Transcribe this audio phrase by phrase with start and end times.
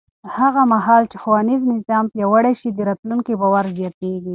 [0.37, 4.29] هغه مهال چې ښوونیز نظام پیاوړی شي، د راتلونکي باور زیاتېږي.